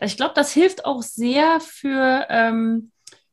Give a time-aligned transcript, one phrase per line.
[0.00, 2.90] ich glaube, das hilft auch sehr für ähm,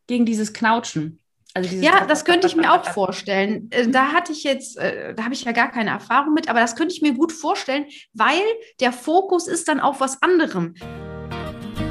[0.07, 1.19] gegen dieses Knautschen.
[1.53, 3.67] Also ja, das könnte ich mir auch vorstellen.
[3.71, 6.61] Äh, da hatte ich jetzt, äh, da habe ich ja gar keine Erfahrung mit, aber
[6.61, 8.41] das könnte ich mir gut vorstellen, weil
[8.79, 10.75] der Fokus ist dann auf was anderem.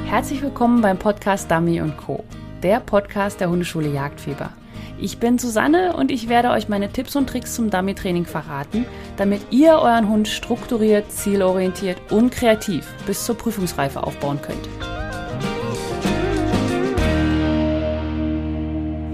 [0.05, 2.23] Herzlich willkommen beim Podcast Dummy und Co.,
[2.63, 4.51] der Podcast der Hundeschule Jagdfieber.
[5.03, 8.85] Ich bin Susanne und ich werde euch meine Tipps und Tricks zum Dummy-Training verraten,
[9.17, 14.69] damit ihr euren Hund strukturiert, zielorientiert und kreativ bis zur Prüfungsreife aufbauen könnt.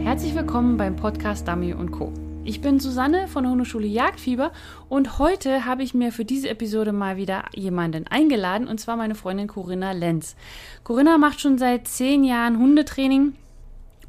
[0.04, 2.12] Herzlich willkommen beim Podcast Dummy und Co.
[2.44, 4.52] Ich bin Susanne von Hundeschule Jagdfieber
[4.90, 9.16] und heute habe ich mir für diese Episode mal wieder jemanden eingeladen und zwar meine
[9.16, 10.36] Freundin Corinna Lenz.
[10.84, 13.36] Corinna macht schon seit zehn Jahren Hundetraining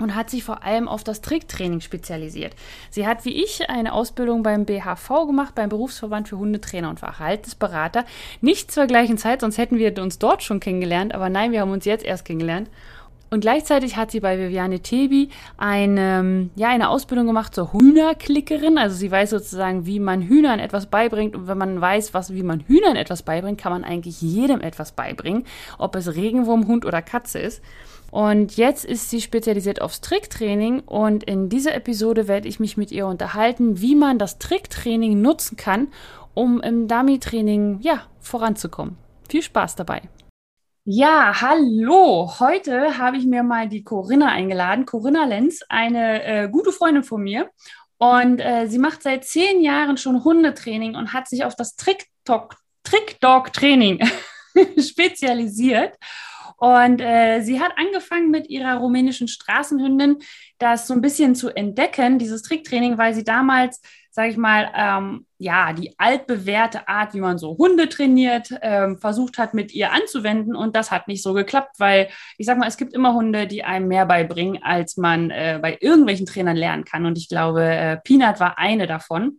[0.01, 2.55] und hat sich vor allem auf das Tricktraining spezialisiert.
[2.91, 8.05] Sie hat wie ich eine Ausbildung beim BHV gemacht, beim Berufsverband für Hundetrainer und Verhaltensberater.
[8.41, 11.73] Nicht zur gleichen Zeit, sonst hätten wir uns dort schon kennengelernt, aber nein, wir haben
[11.73, 12.69] uns jetzt erst kennengelernt.
[13.31, 18.79] Und gleichzeitig hat sie bei Viviane Tebi eine, ja, eine Ausbildung gemacht zur Hühnerklickerin.
[18.79, 21.37] Also sie weiß sozusagen, wie man Hühnern etwas beibringt.
[21.37, 24.93] Und wenn man weiß, was, wie man Hühnern etwas beibringt, kann man eigentlich jedem etwas
[24.93, 25.45] beibringen.
[25.77, 27.63] Ob es Regenwurm, Hund oder Katze ist.
[28.11, 32.91] Und jetzt ist sie spezialisiert aufs Tricktraining und in dieser Episode werde ich mich mit
[32.91, 35.89] ihr unterhalten, wie man das Tricktraining nutzen kann,
[36.33, 38.97] um im Dummy-Training ja, voranzukommen.
[39.29, 40.01] Viel Spaß dabei.
[40.85, 42.33] Ja, hallo.
[42.41, 44.87] Heute habe ich mir mal die Corinna eingeladen.
[44.87, 47.51] Corinna Lenz, eine äh, gute Freundin von mir.
[47.99, 54.01] Und äh, sie macht seit zehn Jahren schon Hundetraining und hat sich auf das Trick-Dog-Training
[54.81, 55.93] spezialisiert.
[56.59, 60.19] Und äh, sie hat angefangen mit ihrer rumänischen Straßenhündin
[60.59, 65.25] das so ein bisschen zu entdecken, dieses Tricktraining, weil sie damals, sage ich mal, ähm,
[65.39, 70.57] ja, die altbewährte Art, wie man so Hunde trainiert, ähm, versucht hat, mit ihr anzuwenden.
[70.57, 73.63] Und das hat nicht so geklappt, weil ich sage mal, es gibt immer Hunde, die
[73.63, 77.07] einem mehr beibringen, als man äh, bei irgendwelchen Trainern lernen kann.
[77.07, 79.39] Und ich glaube, äh, Peanut war eine davon.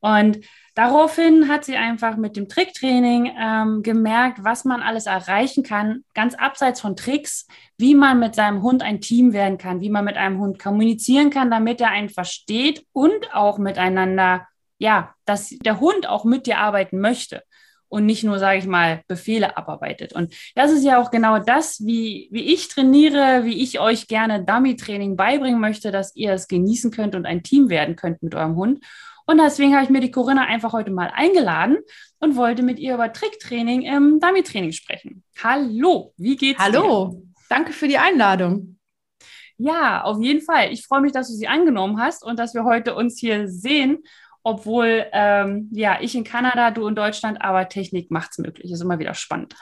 [0.00, 0.40] Und
[0.76, 6.34] Daraufhin hat sie einfach mit dem Tricktraining ähm, gemerkt, was man alles erreichen kann, ganz
[6.34, 7.46] abseits von Tricks,
[7.78, 11.30] wie man mit seinem Hund ein Team werden kann, wie man mit einem Hund kommunizieren
[11.30, 16.58] kann, damit er einen versteht und auch miteinander, ja, dass der Hund auch mit dir
[16.58, 17.42] arbeiten möchte
[17.88, 20.12] und nicht nur, sage ich mal, Befehle abarbeitet.
[20.12, 24.44] Und das ist ja auch genau das, wie, wie ich trainiere, wie ich euch gerne
[24.44, 28.56] Dummy-Training beibringen möchte, dass ihr es genießen könnt und ein Team werden könnt mit eurem
[28.56, 28.84] Hund.
[29.26, 31.78] Und deswegen habe ich mir die Corinna einfach heute mal eingeladen
[32.20, 35.24] und wollte mit ihr über Tricktraining im Dummy-Training sprechen.
[35.42, 36.82] Hallo, wie geht's Hallo, dir?
[36.82, 38.78] Hallo, danke für die Einladung.
[39.58, 40.72] Ja, auf jeden Fall.
[40.72, 44.04] Ich freue mich, dass du sie angenommen hast und dass wir heute uns hier sehen,
[44.44, 48.70] obwohl ähm, ja ich in Kanada, du in Deutschland, aber Technik macht es möglich.
[48.70, 49.56] Ist immer wieder spannend.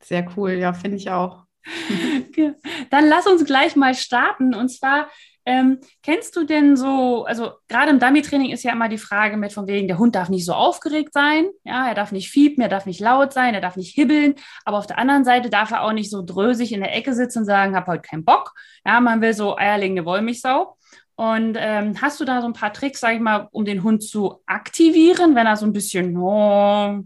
[0.00, 1.44] Sehr cool, ja, finde ich auch.
[2.90, 4.54] Dann lass uns gleich mal starten.
[4.54, 5.08] Und zwar
[5.44, 9.52] ähm, kennst du denn so, also gerade im Dummy-Training ist ja immer die Frage mit
[9.52, 12.68] von wegen, der Hund darf nicht so aufgeregt sein, ja, er darf nicht fiepen, er
[12.68, 15.82] darf nicht laut sein, er darf nicht hibbeln, aber auf der anderen Seite darf er
[15.82, 18.52] auch nicht so drösig in der Ecke sitzen und sagen, hab heute keinen Bock.
[18.86, 20.76] Ja, man will so eierlegende Wollmilchsau.
[21.14, 24.02] Und ähm, hast du da so ein paar Tricks, sag ich mal, um den Hund
[24.02, 27.02] zu aktivieren, wenn er so ein bisschen, oh,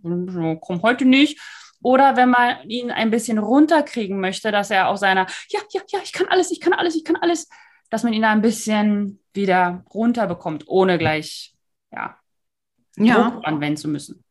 [0.60, 1.40] komm heute nicht,
[1.82, 5.98] oder wenn man ihn ein bisschen runterkriegen möchte, dass er aus seiner, ja, ja, ja,
[6.02, 7.48] ich kann alles, ich kann alles, ich kann alles,
[7.90, 11.54] dass man ihn da ein bisschen wieder runterbekommt, ohne gleich
[11.92, 12.18] ja,
[12.96, 13.30] ja.
[13.30, 14.24] Druck anwenden zu müssen.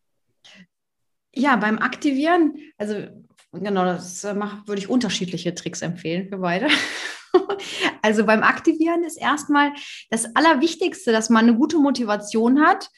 [1.33, 3.07] Ja, beim Aktivieren, also
[3.51, 6.67] genau, das äh, würde ich unterschiedliche Tricks empfehlen für beide.
[8.01, 9.73] also beim Aktivieren ist erstmal
[10.09, 12.89] das Allerwichtigste, dass man eine gute Motivation hat,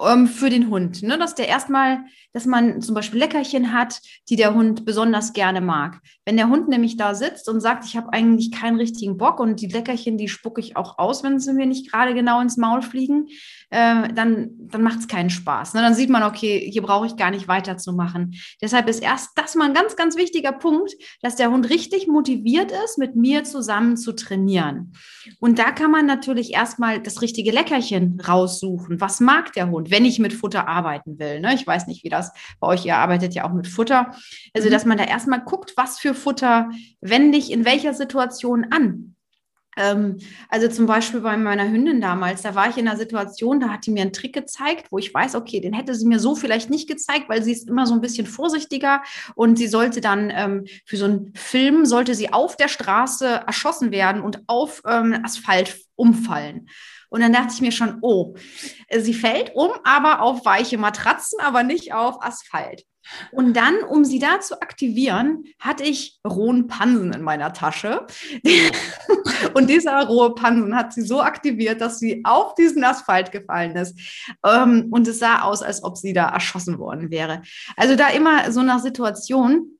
[0.00, 1.02] ähm, für den Hund.
[1.02, 1.18] Ne?
[1.18, 6.00] Dass der erstmal, dass man zum Beispiel Leckerchen hat, die der Hund besonders gerne mag.
[6.24, 9.60] Wenn der Hund nämlich da sitzt und sagt, ich habe eigentlich keinen richtigen Bock und
[9.60, 12.82] die Leckerchen, die spucke ich auch aus, wenn sie mir nicht gerade genau ins Maul
[12.82, 13.28] fliegen,
[13.72, 15.72] äh, dann, dann macht es keinen Spaß.
[15.72, 15.80] Ne?
[15.80, 18.34] Dann sieht man, okay, hier brauche ich gar nicht weiterzumachen.
[18.60, 22.70] Deshalb ist erst das mal ein ganz, ganz wichtiger Punkt, dass der Hund richtig motiviert
[22.84, 24.92] ist, mit mir zusammen zu trainieren.
[25.40, 29.00] Und da kann man natürlich erstmal das richtige Leckerchen raussuchen.
[29.00, 31.40] Was mag der Hund, wenn ich mit Futter arbeiten will?
[31.40, 31.54] Ne?
[31.54, 34.14] Ich weiß nicht, wie das bei euch, ihr arbeitet ja auch mit Futter.
[34.52, 34.72] Also, mhm.
[34.72, 36.68] dass man da erstmal guckt, was für Futter
[37.00, 39.16] wende ich in welcher Situation an.
[39.76, 43.68] Ähm, also zum Beispiel bei meiner Hündin damals, da war ich in einer Situation, da
[43.70, 46.34] hat die mir einen Trick gezeigt, wo ich weiß, okay, den hätte sie mir so
[46.34, 49.02] vielleicht nicht gezeigt, weil sie ist immer so ein bisschen vorsichtiger
[49.34, 53.90] und sie sollte dann ähm, für so einen Film, sollte sie auf der Straße erschossen
[53.90, 56.68] werden und auf ähm, Asphalt umfallen.
[57.12, 58.34] Und dann dachte ich mir schon, oh,
[58.90, 62.84] sie fällt um, aber auf weiche Matratzen, aber nicht auf Asphalt.
[63.32, 68.06] Und dann, um sie da zu aktivieren, hatte ich rohen Pansen in meiner Tasche.
[69.54, 73.98] und dieser rohe Pansen hat sie so aktiviert, dass sie auf diesen Asphalt gefallen ist.
[74.42, 77.42] Ähm, und es sah aus, als ob sie da erschossen worden wäre.
[77.76, 79.78] Also da immer so nach Situation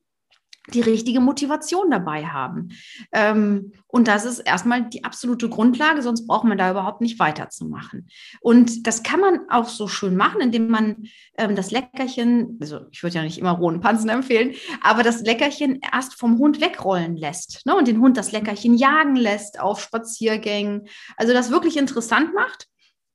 [0.69, 2.70] die richtige Motivation dabei haben.
[3.12, 8.09] Ähm, und das ist erstmal die absolute Grundlage, sonst braucht man da überhaupt nicht weiterzumachen.
[8.41, 11.05] Und das kann man auch so schön machen, indem man
[11.37, 15.81] ähm, das Leckerchen, also ich würde ja nicht immer rohen Pansen empfehlen, aber das Leckerchen
[15.93, 17.75] erst vom Hund wegrollen lässt ne?
[17.75, 20.87] und den Hund das Leckerchen jagen lässt auf Spaziergängen.
[21.17, 22.69] Also das wirklich interessant macht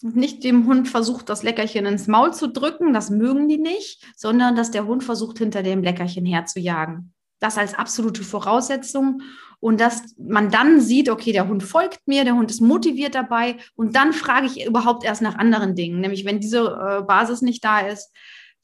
[0.03, 4.55] nicht dem Hund versucht, das Leckerchen ins Maul zu drücken, das mögen die nicht, sondern
[4.55, 7.15] dass der Hund versucht, hinter dem Leckerchen herzujagen.
[7.39, 9.21] Das als absolute Voraussetzung.
[9.59, 13.57] Und dass man dann sieht, okay, der Hund folgt mir, der Hund ist motiviert dabei.
[13.75, 15.99] Und dann frage ich überhaupt erst nach anderen Dingen.
[15.99, 18.11] Nämlich, wenn diese äh, Basis nicht da ist,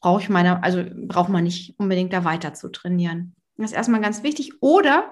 [0.01, 3.35] brauche ich meine, also braucht man nicht unbedingt da weiter zu trainieren.
[3.57, 4.61] Das ist erstmal ganz wichtig.
[4.61, 5.11] Oder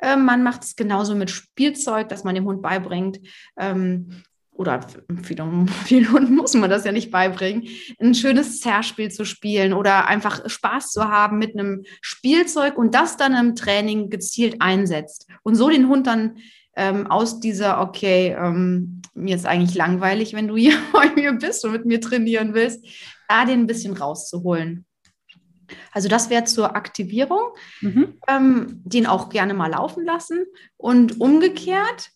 [0.00, 3.20] äh, man macht es genauso mit Spielzeug, dass man dem Hund beibringt,
[3.58, 4.22] ähm,
[4.54, 4.80] oder
[5.22, 7.66] vielen, vielen Hunden muss man das ja nicht beibringen,
[8.00, 13.16] ein schönes Zerrspiel zu spielen oder einfach Spaß zu haben mit einem Spielzeug und das
[13.16, 16.36] dann im Training gezielt einsetzt und so den Hund dann
[16.76, 21.64] ähm, aus dieser, okay, ähm, mir ist eigentlich langweilig, wenn du hier bei mir bist
[21.64, 22.84] und mit mir trainieren willst,
[23.28, 24.86] da den ein bisschen rauszuholen.
[25.92, 27.40] Also das wäre zur Aktivierung,
[27.80, 28.14] mhm.
[28.28, 30.44] ähm, den auch gerne mal laufen lassen
[30.76, 32.10] und umgekehrt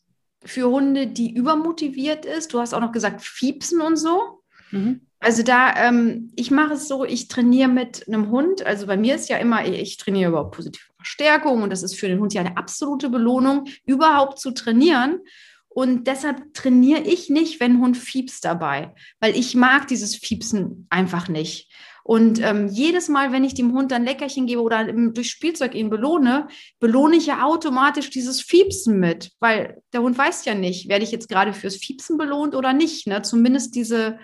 [0.46, 2.52] für Hunde, die übermotiviert ist.
[2.52, 4.42] Du hast auch noch gesagt, Fiepsen und so.
[4.70, 5.00] Mhm.
[5.18, 8.64] Also da, ähm, ich mache es so, ich trainiere mit einem Hund.
[8.64, 12.08] Also bei mir ist ja immer, ich trainiere über positive Verstärkung und das ist für
[12.08, 15.20] den Hund ja eine absolute Belohnung, überhaupt zu trainieren.
[15.68, 20.86] Und deshalb trainiere ich nicht, wenn ein Hund fiepst dabei, weil ich mag dieses Fiepsen
[20.90, 21.70] einfach nicht.
[22.06, 25.90] Und ähm, jedes Mal, wenn ich dem Hund dann Leckerchen gebe oder durch Spielzeug ihn
[25.90, 26.46] belohne,
[26.78, 31.10] belohne ich ja automatisch dieses Fiepsen mit, weil der Hund weiß ja nicht, werde ich
[31.10, 33.08] jetzt gerade fürs Fiepsen belohnt oder nicht.
[33.08, 33.22] Ne?
[33.22, 34.20] Zumindest diese,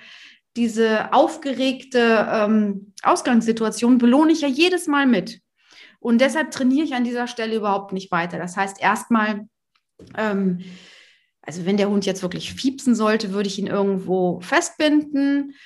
[0.56, 5.40] diese aufgeregte ähm, Ausgangssituation belohne ich ja jedes Mal mit.
[5.98, 8.38] Und deshalb trainiere ich an dieser Stelle überhaupt nicht weiter.
[8.38, 9.48] Das heißt, erstmal,
[10.16, 10.60] ähm,
[11.40, 15.56] also wenn der Hund jetzt wirklich fiepsen sollte, würde ich ihn irgendwo festbinden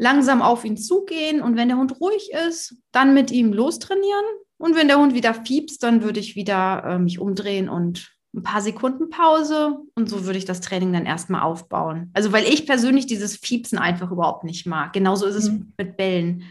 [0.00, 4.24] langsam auf ihn zugehen und wenn der Hund ruhig ist, dann mit ihm lostrainieren.
[4.56, 8.42] Und wenn der Hund wieder fiebst, dann würde ich wieder äh, mich umdrehen und ein
[8.42, 12.10] paar Sekunden Pause und so würde ich das Training dann erstmal aufbauen.
[12.14, 14.92] Also weil ich persönlich dieses Fiepsen einfach überhaupt nicht mag.
[14.94, 15.74] Genauso ist es mhm.
[15.76, 16.44] mit Bällen.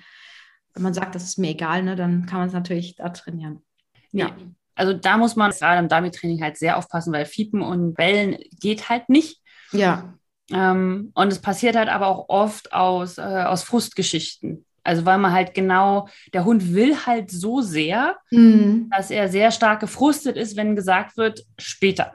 [0.74, 3.64] Wenn man sagt, das ist mir egal, ne, dann kann man es natürlich da trainieren.
[4.12, 4.36] Ja.
[4.76, 8.90] Also da muss man gerade im Dummy-Training halt sehr aufpassen, weil Fiepen und Bellen geht
[8.90, 9.42] halt nicht.
[9.72, 10.14] Ja.
[10.52, 14.66] Ähm, und es passiert halt aber auch oft aus, äh, aus Frustgeschichten.
[14.90, 18.90] Also weil man halt genau, der Hund will halt so sehr, mhm.
[18.90, 22.14] dass er sehr stark gefrustet ist, wenn gesagt wird, später.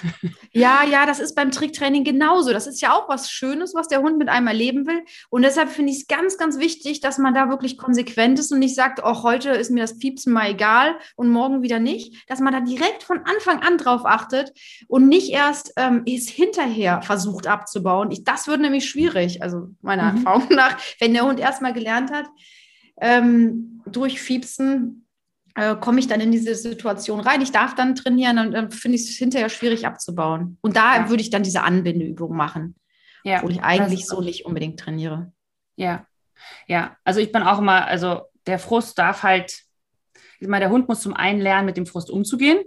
[0.52, 2.54] ja, ja, das ist beim Tricktraining genauso.
[2.54, 5.02] Das ist ja auch was Schönes, was der Hund mit einem erleben will.
[5.28, 8.58] Und deshalb finde ich es ganz, ganz wichtig, dass man da wirklich konsequent ist und
[8.58, 12.26] nicht sagt, oh, heute ist mir das Piepsen mal egal und morgen wieder nicht.
[12.30, 14.54] Dass man da direkt von Anfang an drauf achtet
[14.88, 18.10] und nicht erst ähm, es hinterher versucht abzubauen.
[18.10, 20.18] Ich, das wird nämlich schwierig, also meiner mhm.
[20.18, 22.13] Erfahrung nach, wenn der Hund erstmal gelernt hat,
[23.00, 25.06] ähm, durch Fiepsen
[25.54, 27.40] äh, komme ich dann in diese Situation rein.
[27.40, 30.58] Ich darf dann trainieren und dann finde ich es hinterher schwierig abzubauen.
[30.60, 31.08] Und da ja.
[31.08, 32.74] würde ich dann diese Anbindeübung machen,
[33.22, 35.32] ja, obwohl ich eigentlich so nicht unbedingt trainiere.
[35.76, 36.06] Ja,
[36.66, 36.96] ja.
[37.04, 39.62] Also ich bin auch immer, also der Frust darf halt,
[40.40, 42.62] ich meine, der Hund muss zum einen lernen, mit dem Frust umzugehen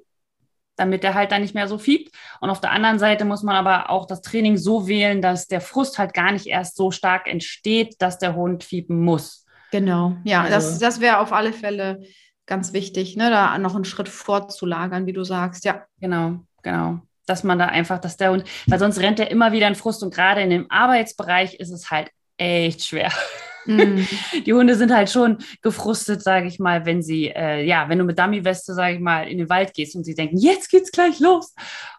[0.78, 2.16] damit er halt dann nicht mehr so fiebt.
[2.40, 5.60] Und auf der anderen Seite muss man aber auch das Training so wählen, dass der
[5.60, 9.47] Frust halt gar nicht erst so stark entsteht, dass der Hund fiepen muss.
[9.72, 12.02] Genau, ja, also, das, das wäre auf alle Fälle
[12.46, 15.86] ganz wichtig, ne, da noch einen Schritt vorzulagern, wie du sagst, ja.
[16.00, 17.02] Genau, genau.
[17.26, 20.02] Dass man da einfach, dass der Hund, weil sonst rennt er immer wieder in Frust
[20.02, 23.12] und gerade in dem Arbeitsbereich ist es halt echt schwer.
[24.46, 28.04] Die Hunde sind halt schon gefrustet, sage ich mal, wenn sie, äh, ja, wenn du
[28.04, 31.20] mit Dummy-Weste, sage ich mal, in den Wald gehst und sie denken, jetzt geht's gleich
[31.20, 31.54] los.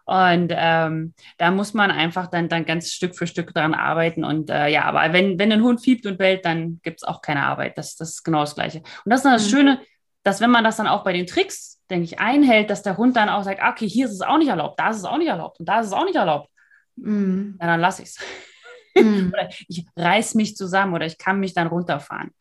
[0.05, 4.23] Und ähm, da muss man einfach dann, dann ganz Stück für Stück dran arbeiten.
[4.23, 7.21] Und äh, ja, aber wenn, wenn ein Hund fiebt und bellt, dann gibt es auch
[7.21, 7.77] keine Arbeit.
[7.77, 8.79] Das, das ist genau das Gleiche.
[8.79, 9.49] Und das ist dann das mhm.
[9.49, 9.81] Schöne,
[10.23, 13.15] dass wenn man das dann auch bei den Tricks, denke ich, einhält, dass der Hund
[13.15, 15.27] dann auch sagt, okay, hier ist es auch nicht erlaubt, da ist es auch nicht
[15.29, 16.49] erlaubt und da ist es auch nicht erlaubt.
[16.95, 17.57] Mhm.
[17.59, 18.17] Ja, dann lasse ich es.
[18.95, 19.29] Mhm.
[19.33, 22.31] oder ich reiß mich zusammen oder ich kann mich dann runterfahren.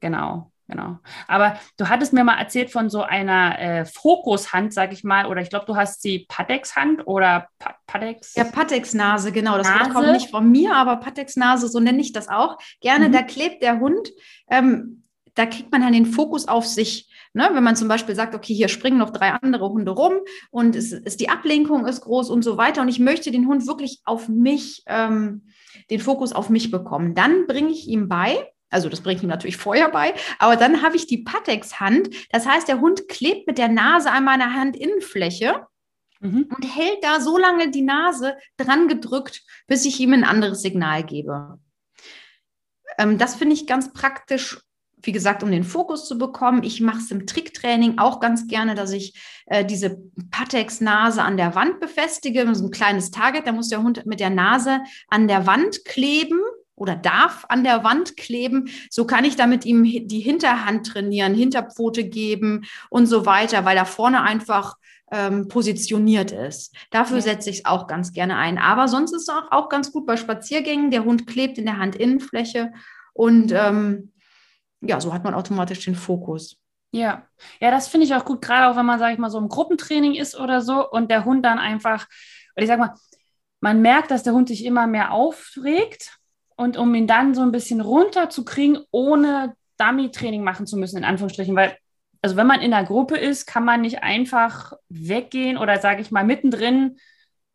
[0.00, 0.50] Genau.
[0.68, 0.98] Genau.
[1.28, 5.40] Aber du hattest mir mal erzählt von so einer äh, Fokushand, sag ich mal, oder
[5.40, 8.34] ich glaube, du hast die Patex-Hand oder pa Patex.
[8.34, 9.58] Ja, Patex-Nase, genau.
[9.58, 9.90] Das Nase.
[9.90, 12.58] kommt nicht von mir, aber Patex-Nase, so nenne ich das auch.
[12.80, 13.12] Gerne, mhm.
[13.12, 14.10] da klebt der Hund,
[14.50, 17.08] ähm, da kriegt man dann den Fokus auf sich.
[17.36, 17.50] Ne?
[17.52, 20.14] Wenn man zum Beispiel sagt, okay, hier springen noch drei andere Hunde rum
[20.50, 23.66] und es ist die Ablenkung ist groß und so weiter und ich möchte den Hund
[23.66, 25.42] wirklich auf mich, ähm,
[25.90, 29.58] den Fokus auf mich bekommen, dann bringe ich ihm bei, also das bringt ihm natürlich
[29.58, 32.08] vorher bei, aber dann habe ich die Patex-Hand.
[32.30, 35.66] Das heißt, der Hund klebt mit der Nase an meiner Handinnenfläche
[36.20, 36.48] mhm.
[36.56, 41.04] und hält da so lange die Nase dran gedrückt, bis ich ihm ein anderes Signal
[41.04, 41.60] gebe.
[42.96, 44.58] Ähm, das finde ich ganz praktisch,
[45.06, 46.62] wie gesagt, um den Fokus zu bekommen.
[46.64, 49.14] Ich mache es im Tricktraining auch ganz gerne, dass ich
[49.46, 49.98] äh, diese
[50.30, 53.46] Patex-Nase an der Wand befestige, so ein kleines Target.
[53.46, 56.40] Da muss der Hund mit der Nase an der Wand kleben
[56.74, 58.68] oder darf an der Wand kleben.
[58.90, 63.86] So kann ich damit ihm die Hinterhand trainieren, Hinterpfote geben und so weiter, weil er
[63.86, 64.76] vorne einfach
[65.12, 66.74] ähm, positioniert ist.
[66.90, 67.22] Dafür ja.
[67.22, 68.58] setze ich es auch ganz gerne ein.
[68.58, 70.90] Aber sonst ist es auch, auch ganz gut bei Spaziergängen.
[70.90, 72.72] Der Hund klebt in der Handinnenfläche
[73.14, 74.10] und ähm,
[74.88, 76.56] ja, so hat man automatisch den Fokus.
[76.92, 77.26] Ja,
[77.60, 79.48] ja, das finde ich auch gut, gerade auch wenn man, sage ich mal, so im
[79.48, 82.06] Gruppentraining ist oder so und der Hund dann einfach,
[82.54, 82.94] weil ich sage mal,
[83.60, 86.18] man merkt, dass der Hund sich immer mehr aufregt
[86.56, 91.54] und um ihn dann so ein bisschen runterzukriegen, ohne Dummy-Training machen zu müssen, in Anführungsstrichen,
[91.54, 91.76] weil,
[92.22, 96.10] also wenn man in einer Gruppe ist, kann man nicht einfach weggehen oder, sage ich
[96.10, 96.98] mal, mittendrin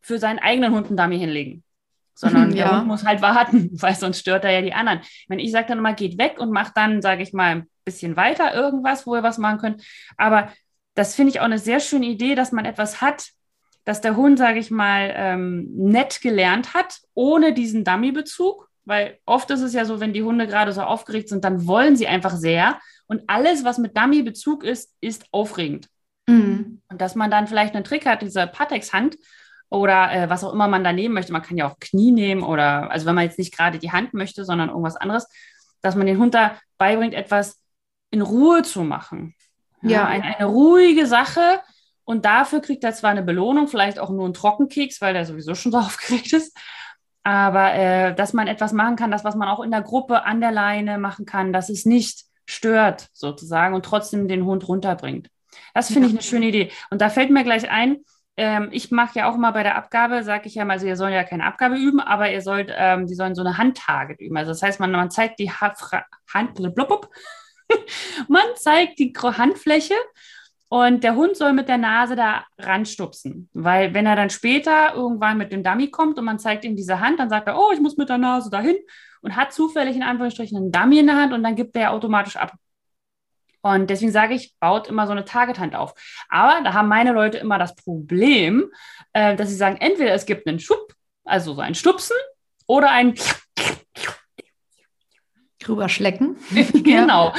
[0.00, 1.64] für seinen eigenen Hund einen Dummy hinlegen.
[2.14, 2.68] Sondern ja.
[2.68, 5.00] der Hund muss halt warten, weil sonst stört er ja die anderen.
[5.28, 8.16] Wenn ich sage dann immer, geht weg und macht dann, sage ich mal, ein bisschen
[8.16, 9.84] weiter irgendwas, wo ihr was machen könnt.
[10.16, 10.52] Aber
[10.94, 13.30] das finde ich auch eine sehr schöne Idee, dass man etwas hat,
[13.84, 19.50] dass der Hund, sage ich mal, ähm, nett gelernt hat, ohne diesen Dummy-Bezug weil oft
[19.50, 22.34] ist es ja so, wenn die Hunde gerade so aufgeregt sind, dann wollen sie einfach
[22.34, 22.80] sehr.
[23.06, 25.88] Und alles, was mit Dummy-Bezug ist, ist aufregend.
[26.26, 26.82] Mhm.
[26.88, 29.16] Und dass man dann vielleicht einen Trick hat, diese Patex-Hand
[29.72, 31.32] oder äh, was auch immer man da nehmen möchte.
[31.32, 34.12] Man kann ja auch Knie nehmen oder, also wenn man jetzt nicht gerade die Hand
[34.12, 35.26] möchte, sondern irgendwas anderes,
[35.80, 37.60] dass man den Hund da beibringt, etwas
[38.10, 39.34] in Ruhe zu machen.
[39.80, 40.06] Ja, ja.
[40.06, 41.60] Ein, eine ruhige Sache.
[42.04, 45.54] Und dafür kriegt er zwar eine Belohnung, vielleicht auch nur einen Trockenkeks, weil der sowieso
[45.54, 46.56] schon so aufgeregt ist.
[47.24, 50.40] Aber äh, dass man etwas machen kann, das, was man auch in der Gruppe an
[50.40, 55.28] der Leine machen kann, dass es nicht stört sozusagen und trotzdem den Hund runterbringt.
[55.72, 56.70] Das finde ich eine schöne Idee.
[56.90, 57.98] Und da fällt mir gleich ein,
[58.36, 60.96] ähm, ich mache ja auch immer bei der Abgabe, sage ich ja mal, also ihr
[60.96, 64.36] sollt ja keine Abgabe üben, aber ihr sollt, ähm, die sollen so eine Handtarget üben.
[64.36, 65.74] Also das heißt, man, man zeigt die ha
[66.32, 67.10] Hand, blub, blub,
[68.28, 69.94] man zeigt die Handfläche
[70.68, 75.36] und der Hund soll mit der Nase da ranstupsen, weil wenn er dann später irgendwann
[75.36, 77.80] mit dem Dummy kommt und man zeigt ihm diese Hand, dann sagt er, oh, ich
[77.80, 78.76] muss mit der Nase dahin
[79.20, 82.36] und hat zufällig in Anführungsstrichen einen Dummy in der Hand und dann gibt er automatisch
[82.36, 82.52] ab.
[83.62, 85.94] Und deswegen sage ich, baut immer so eine Target-Hand auf.
[86.28, 88.70] Aber da haben meine Leute immer das Problem,
[89.12, 90.92] äh, dass sie sagen, entweder es gibt einen Schub,
[91.24, 92.16] also so ein Stupsen,
[92.66, 93.14] oder ein
[95.58, 96.36] Drüber schlecken.
[96.82, 97.32] genau.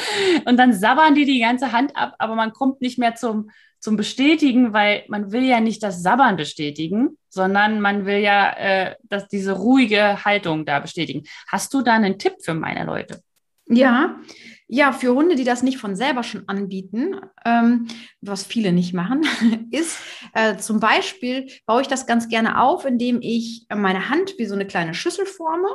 [0.45, 3.49] Und dann sabbern die die ganze Hand ab, aber man kommt nicht mehr zum,
[3.79, 8.95] zum Bestätigen, weil man will ja nicht das Sabbern bestätigen, sondern man will ja äh,
[9.03, 11.23] dass diese ruhige Haltung da bestätigen.
[11.47, 13.21] Hast du da einen Tipp für meine Leute?
[13.67, 14.20] Ja,
[14.67, 17.15] ja, für Hunde, die das nicht von selber schon anbieten,
[17.46, 17.88] ähm,
[18.22, 19.22] was viele nicht machen,
[19.72, 20.00] ist
[20.34, 24.55] äh, zum Beispiel, baue ich das ganz gerne auf, indem ich meine Hand wie so
[24.55, 25.67] eine kleine Schüssel forme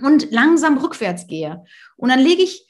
[0.00, 1.64] und langsam rückwärts gehe.
[1.96, 2.66] Und dann lege ich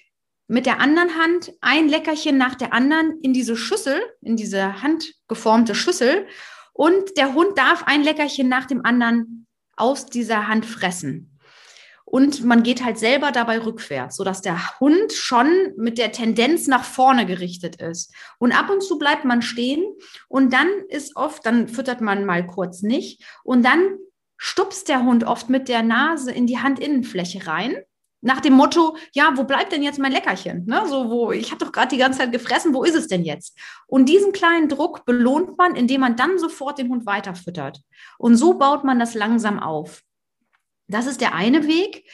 [0.48, 5.74] mit der anderen Hand ein Leckerchen nach der anderen in diese Schüssel, in diese handgeformte
[5.74, 6.26] Schüssel.
[6.72, 11.37] Und der Hund darf ein Leckerchen nach dem anderen aus dieser Hand fressen.
[12.10, 16.84] Und man geht halt selber dabei rückwärts, sodass der Hund schon mit der Tendenz nach
[16.84, 18.14] vorne gerichtet ist.
[18.38, 19.84] Und ab und zu bleibt man stehen
[20.26, 23.98] und dann ist oft, dann füttert man mal kurz nicht und dann
[24.38, 27.76] stupst der Hund oft mit der Nase in die Handinnenfläche rein.
[28.22, 30.64] Nach dem Motto, ja, wo bleibt denn jetzt mein Leckerchen?
[30.64, 30.84] Ne?
[30.88, 33.56] So, wo, ich habe doch gerade die ganze Zeit gefressen, wo ist es denn jetzt?
[33.86, 37.82] Und diesen kleinen Druck belohnt man, indem man dann sofort den Hund weiterfüttert.
[38.16, 40.02] Und so baut man das langsam auf.
[40.88, 42.04] Das ist der eine Weg.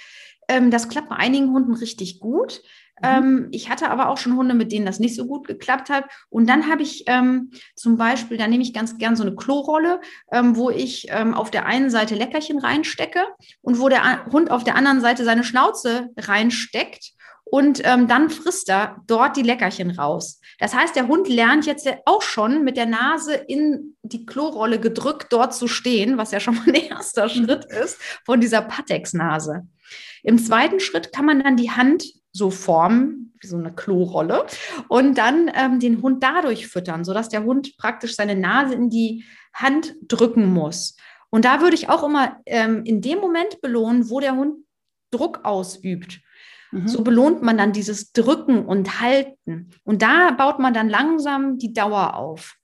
[0.48, 2.62] Ähm, das klappt bei einigen Hunden richtig gut.
[3.00, 3.08] Mhm.
[3.08, 6.04] Ähm, ich hatte aber auch schon Hunde, mit denen das nicht so gut geklappt hat.
[6.28, 10.00] Und dann habe ich ähm, zum Beispiel, da nehme ich ganz gern so eine Klorolle,
[10.32, 13.24] ähm, wo ich ähm, auf der einen Seite Leckerchen reinstecke
[13.62, 17.12] und wo der Hund auf der anderen Seite seine Schnauze reinsteckt.
[17.44, 20.40] Und ähm, dann frisst er dort die Leckerchen raus.
[20.58, 25.26] Das heißt, der Hund lernt jetzt auch schon mit der Nase in die Klorolle gedrückt
[25.30, 29.66] dort zu stehen, was ja schon mal ein erster Schritt ist von dieser Patex-Nase.
[30.22, 34.46] Im zweiten Schritt kann man dann die Hand so formen, wie so eine Klorolle,
[34.88, 39.24] und dann ähm, den Hund dadurch füttern, sodass der Hund praktisch seine Nase in die
[39.52, 40.96] Hand drücken muss.
[41.30, 44.64] Und da würde ich auch immer ähm, in dem Moment belohnen, wo der Hund
[45.10, 46.20] Druck ausübt.
[46.74, 46.88] Mhm.
[46.88, 49.70] So belohnt man dann dieses Drücken und Halten.
[49.84, 52.56] Und da baut man dann langsam die Dauer auf.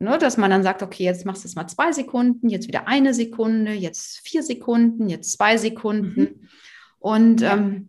[0.00, 2.86] Ne, dass man dann sagt, okay, jetzt machst du es mal zwei Sekunden, jetzt wieder
[2.86, 6.20] eine Sekunde, jetzt vier Sekunden, jetzt zwei Sekunden.
[6.20, 6.48] Mhm.
[7.00, 7.88] Und ähm,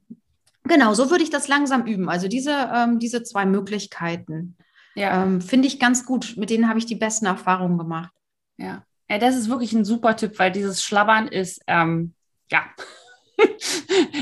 [0.64, 2.10] genau, so würde ich das langsam üben.
[2.10, 4.58] Also diese, ähm, diese zwei Möglichkeiten
[4.96, 5.22] ja.
[5.22, 6.34] ähm, finde ich ganz gut.
[6.36, 8.12] Mit denen habe ich die besten Erfahrungen gemacht.
[8.58, 8.84] Ja.
[9.08, 12.16] ja, das ist wirklich ein super Tipp, weil dieses Schlabbern ist, ähm,
[12.52, 12.64] ja,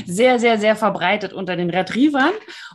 [0.06, 2.32] sehr, sehr, sehr verbreitet unter den Retrievern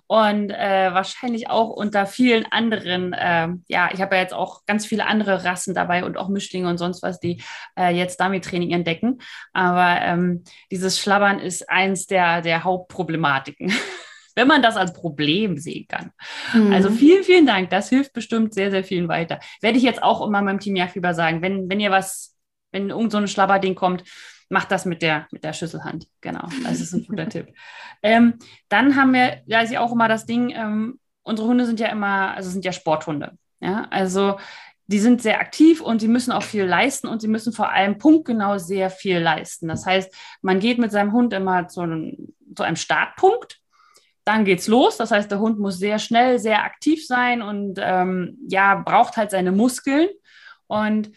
[0.08, 3.14] und äh, wahrscheinlich auch unter vielen anderen.
[3.14, 6.70] Äh, ja, ich habe ja jetzt auch ganz viele andere Rassen dabei und auch Mischlinge
[6.70, 7.42] und sonst was, die
[7.78, 9.20] äh, jetzt Dummy-Training entdecken.
[9.54, 13.74] Aber ähm, dieses Schlabbern ist eins der, der Hauptproblematiken.
[14.36, 16.12] wenn man das als Problem sehen kann.
[16.54, 16.74] Mhm.
[16.74, 17.70] Also vielen, vielen Dank.
[17.70, 19.40] Das hilft bestimmt sehr, sehr vielen weiter.
[19.62, 22.36] Werde ich jetzt auch immer meinem Team Jagdfieber sagen, wenn, wenn ihr was,
[22.72, 24.04] wenn irgend so ein Schlabberding kommt,
[24.54, 26.08] macht das mit der, mit der Schlüsselhand.
[26.22, 27.54] Genau, das ist ein guter Tipp.
[28.04, 28.36] Ähm,
[28.70, 31.88] dann haben wir, da ist ja auch immer das Ding, ähm, unsere Hunde sind ja
[31.88, 33.38] immer, also sind ja Sporthunde.
[33.60, 34.38] Ja, also
[34.88, 37.98] die sind sehr aktiv und sie müssen auch viel leisten und sie müssen vor allem
[37.98, 39.68] punktgenau sehr viel leisten.
[39.68, 43.60] Das heißt, man geht mit seinem Hund immer zu einem, zu einem Startpunkt.
[44.26, 44.98] Dann geht's los.
[44.98, 49.32] Das heißt, der Hund muss sehr schnell, sehr aktiv sein und ähm, ja, braucht halt
[49.32, 50.10] seine Muskeln.
[50.68, 51.12] Und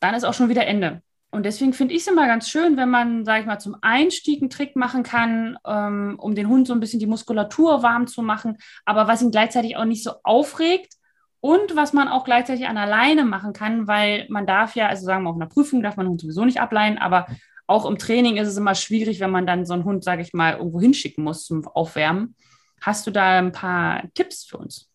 [0.00, 1.02] dann ist auch schon wieder Ende.
[1.32, 4.42] Und deswegen finde ich es immer ganz schön, wenn man, sage ich mal, zum Einstieg
[4.42, 8.22] einen Trick machen kann, ähm, um den Hund so ein bisschen die Muskulatur warm zu
[8.22, 10.94] machen, aber was ihn gleichzeitig auch nicht so aufregt
[11.38, 15.22] und was man auch gleichzeitig an alleine machen kann, weil man darf ja, also sagen
[15.22, 17.26] wir auf einer Prüfung darf man den Hund sowieso nicht ableihen, aber
[17.68, 20.32] auch im Training ist es immer schwierig, wenn man dann so einen Hund, sage ich
[20.32, 22.34] mal, irgendwo hinschicken muss zum Aufwärmen.
[22.80, 24.89] Hast du da ein paar Tipps für uns?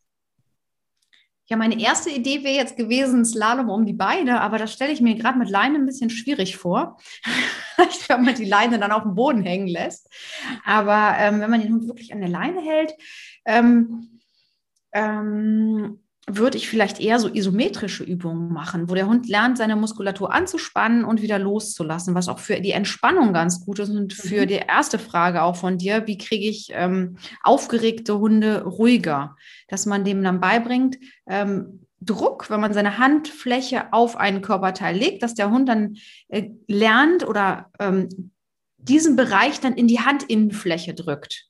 [1.48, 5.02] Ja, meine erste Idee wäre jetzt gewesen, Slalom um die Beine, aber das stelle ich
[5.02, 6.98] mir gerade mit Leine ein bisschen schwierig vor.
[7.75, 10.10] Vielleicht, wenn man die Leine dann auf dem Boden hängen lässt.
[10.66, 12.94] Aber ähm, wenn man den Hund wirklich an der Leine hält,
[13.46, 14.20] ähm,
[14.92, 20.34] ähm, würde ich vielleicht eher so isometrische Übungen machen, wo der Hund lernt, seine Muskulatur
[20.34, 24.47] anzuspannen und wieder loszulassen, was auch für die Entspannung ganz gut ist und für mhm.
[24.47, 29.36] die erste Frage auch von dir, wie kriege ich ähm, aufgeregte Hunde ruhiger,
[29.67, 30.97] dass man dem dann beibringt,
[31.28, 35.97] ähm, Druck, wenn man seine Handfläche auf einen Körperteil legt, dass der Hund dann
[36.28, 38.32] äh, lernt oder ähm,
[38.78, 41.47] diesen Bereich dann in die Handinnenfläche drückt.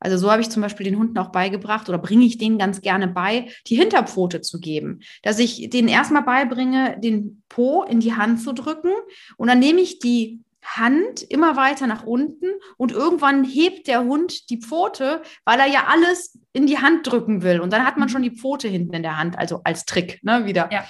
[0.00, 2.80] Also so habe ich zum Beispiel den Hunden auch beigebracht oder bringe ich denen ganz
[2.80, 5.00] gerne bei, die Hinterpfote zu geben.
[5.22, 8.90] Dass ich denen erstmal beibringe, den Po in die Hand zu drücken
[9.36, 14.50] und dann nehme ich die Hand immer weiter nach unten und irgendwann hebt der Hund
[14.50, 17.60] die Pfote, weil er ja alles in die Hand drücken will.
[17.60, 18.12] Und dann hat man mhm.
[18.12, 20.68] schon die Pfote hinten in der Hand, also als Trick, ne, wieder.
[20.70, 20.84] Ja.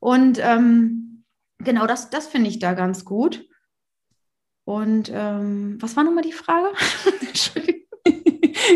[0.00, 1.24] Und ähm,
[1.58, 3.46] genau das, das finde ich da ganz gut.
[4.64, 6.68] Und ähm, was war nochmal die Frage?
[7.20, 7.79] Entschuldigung.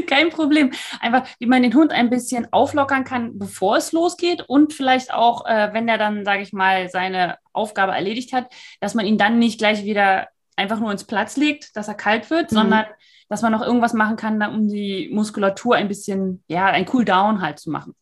[0.06, 0.72] Kein Problem.
[1.00, 5.46] Einfach, wie man den Hund ein bisschen auflockern kann, bevor es losgeht und vielleicht auch,
[5.46, 9.38] äh, wenn er dann, sage ich mal, seine Aufgabe erledigt hat, dass man ihn dann
[9.38, 12.56] nicht gleich wieder einfach nur ins Platz legt, dass er kalt wird, mhm.
[12.56, 12.84] sondern
[13.28, 17.58] dass man noch irgendwas machen kann, um die Muskulatur ein bisschen, ja, ein Cooldown halt
[17.58, 17.94] zu machen.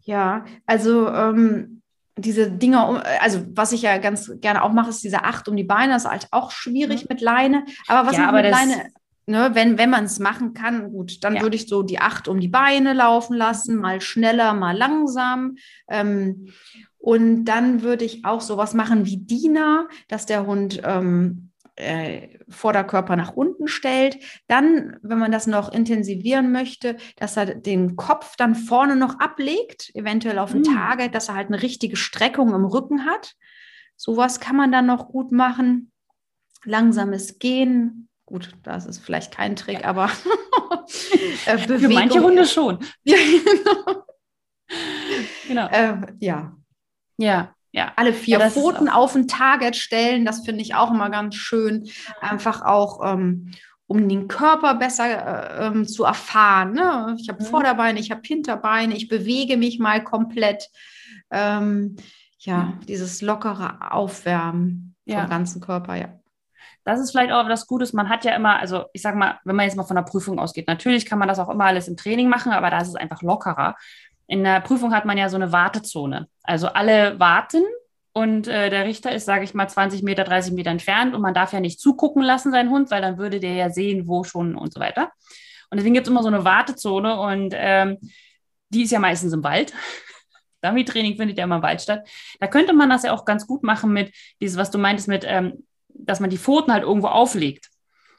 [0.00, 1.82] Ja, also ähm,
[2.16, 5.64] diese Dinge, also was ich ja ganz gerne auch mache, ist diese Acht um die
[5.64, 7.06] Beine, das ist halt auch schwierig mhm.
[7.10, 7.64] mit Leine.
[7.86, 8.90] Aber was ja, aber mit Leine
[9.26, 11.42] ne, wenn, wenn man es machen kann, gut, dann ja.
[11.42, 15.56] würde ich so die acht um die Beine laufen lassen, mal schneller, mal langsam.
[15.88, 16.48] Ähm,
[16.98, 23.16] und dann würde ich auch sowas machen wie Diener, dass der Hund ähm, äh, Vorderkörper
[23.16, 24.18] nach unten stellt.
[24.46, 29.90] Dann, wenn man das noch intensivieren möchte, dass er den Kopf dann vorne noch ablegt,
[29.94, 30.74] eventuell auf ein mm.
[30.74, 33.34] Target, dass er halt eine richtige Streckung im Rücken hat.
[33.96, 35.90] Sowas kann man dann noch gut machen.
[36.64, 39.88] Langsames Gehen, Gut, das ist vielleicht kein Trick, ja.
[39.88, 40.06] aber
[41.44, 42.78] äh, Für manche Hunde schon.
[43.04, 44.04] ja, genau.
[45.46, 45.66] genau.
[45.68, 46.56] Äh, ja.
[47.18, 47.54] Ja.
[47.72, 47.92] Ja.
[47.96, 51.90] Alle vier ja, Pfoten auf ein Target stellen, das finde ich auch immer ganz schön.
[52.22, 53.50] Einfach auch, ähm,
[53.86, 56.72] um den Körper besser äh, ähm, zu erfahren.
[56.72, 57.14] Ne?
[57.20, 57.48] Ich habe mhm.
[57.48, 60.70] Vorderbeine, ich habe Hinterbeine, ich bewege mich mal komplett.
[61.30, 61.96] Ähm,
[62.38, 62.86] ja, mhm.
[62.86, 65.20] dieses lockere Aufwärmen ja.
[65.20, 66.21] vom ganzen Körper, ja
[66.84, 67.88] das ist vielleicht auch das Gute.
[67.94, 70.38] Man hat ja immer, also ich sag mal, wenn man jetzt mal von der Prüfung
[70.38, 72.96] ausgeht, natürlich kann man das auch immer alles im Training machen, aber da ist es
[72.96, 73.76] einfach lockerer.
[74.26, 76.28] In der Prüfung hat man ja so eine Wartezone.
[76.42, 77.62] Also alle warten
[78.12, 81.34] und äh, der Richter ist, sage ich mal, 20 Meter, 30 Meter entfernt und man
[81.34, 84.56] darf ja nicht zugucken lassen, seinen Hund, weil dann würde der ja sehen, wo schon
[84.56, 85.12] und so weiter.
[85.70, 87.98] Und deswegen gibt es immer so eine Wartezone und ähm,
[88.68, 89.72] die ist ja meistens im Wald.
[90.62, 92.06] Dummy-Training findet ja immer im Wald statt.
[92.38, 95.24] Da könnte man das ja auch ganz gut machen mit dieses, was du meintest, mit,
[95.26, 97.68] ähm, dass man die Pfoten halt irgendwo auflegt.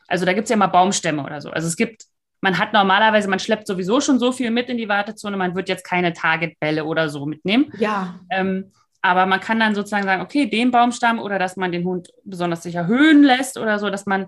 [0.08, 1.50] Also da gibt es ja mal Baumstämme oder so.
[1.50, 2.04] Also es gibt,
[2.42, 5.70] man hat normalerweise, man schleppt sowieso schon so viel mit in die Wartezone, man wird
[5.70, 7.72] jetzt keine Targetbälle oder so mitnehmen.
[7.78, 8.20] Ja.
[8.30, 12.10] Ähm, aber man kann dann sozusagen sagen, okay, den Baumstamm oder dass man den Hund
[12.24, 14.28] besonders sich erhöhen lässt oder so, dass man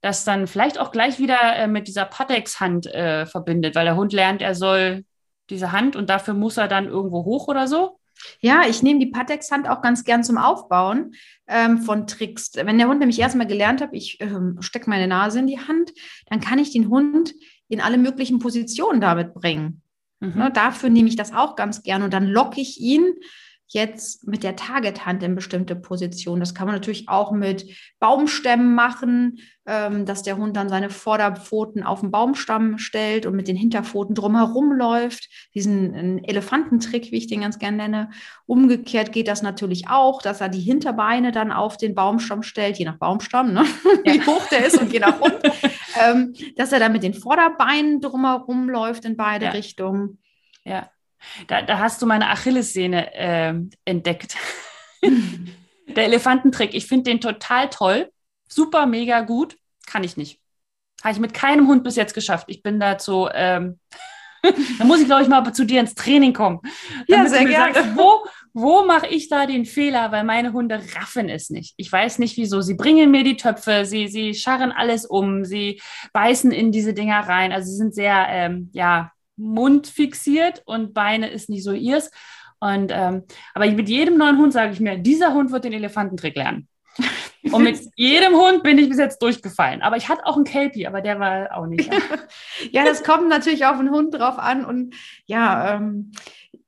[0.00, 4.12] das dann vielleicht auch gleich wieder äh, mit dieser Patex-Hand äh, verbindet, weil der Hund
[4.12, 5.04] lernt, er soll
[5.50, 8.00] diese Hand und dafür muss er dann irgendwo hoch oder so.
[8.40, 11.14] Ja, ich nehme die Patex-Hand auch ganz gern zum Aufbauen
[11.46, 12.52] ähm, von Tricks.
[12.54, 15.92] Wenn der Hund nämlich erstmal gelernt hat, ich ähm, stecke meine Nase in die Hand,
[16.26, 17.34] dann kann ich den Hund
[17.68, 19.82] in alle möglichen Positionen damit bringen.
[20.20, 20.34] Mhm.
[20.36, 23.14] Ne, dafür nehme ich das auch ganz gern und dann locke ich ihn
[23.72, 26.40] jetzt mit der Target-Hand in bestimmte Positionen.
[26.40, 27.66] Das kann man natürlich auch mit
[27.98, 33.48] Baumstämmen machen, ähm, dass der Hund dann seine Vorderpfoten auf den Baumstamm stellt und mit
[33.48, 35.28] den Hinterpfoten drumherum läuft.
[35.54, 38.10] Diesen Elefantentrick, wie ich den ganz gerne nenne.
[38.46, 42.84] Umgekehrt geht das natürlich auch, dass er die Hinterbeine dann auf den Baumstamm stellt, je
[42.84, 43.64] nach Baumstamm, ne?
[44.04, 44.14] Ja.
[44.14, 45.38] wie hoch der ist und je nach Hund.
[46.02, 49.50] ähm, dass er dann mit den Vorderbeinen drumherum läuft in beide ja.
[49.52, 50.18] Richtungen.
[50.64, 50.90] Ja.
[51.46, 53.54] Da, da hast du meine Achillessehne äh,
[53.84, 54.36] entdeckt.
[55.88, 58.10] Der Elefantentrick, ich finde den total toll.
[58.48, 59.56] Super, mega gut.
[59.86, 60.40] Kann ich nicht.
[61.02, 62.46] Habe ich mit keinem Hund bis jetzt geschafft.
[62.48, 63.78] Ich bin dazu, ähm,
[64.78, 66.60] da muss ich, glaube ich, mal zu dir ins Training kommen.
[67.08, 67.74] Ja, sehr gerne.
[67.74, 70.12] Sagst, wo, wo mache ich da den Fehler?
[70.12, 71.74] Weil meine Hunde raffen es nicht.
[71.76, 72.60] Ich weiß nicht wieso.
[72.60, 75.80] Sie bringen mir die Töpfe, sie, sie scharren alles um, sie
[76.12, 77.52] beißen in diese Dinger rein.
[77.52, 82.10] Also sie sind sehr, ähm, ja, Mund fixiert und Beine ist nicht so ihrs.
[82.60, 83.24] Und ähm,
[83.54, 86.68] aber mit jedem neuen Hund sage ich mir, dieser Hund wird den Elefantentrick lernen.
[87.50, 89.82] Und mit jedem Hund bin ich bis jetzt durchgefallen.
[89.82, 91.90] Aber ich hatte auch einen Kelpie, aber der war auch nicht.
[92.70, 94.64] ja, das kommt natürlich auf den Hund drauf an.
[94.64, 94.94] Und
[95.26, 96.12] ja, ähm,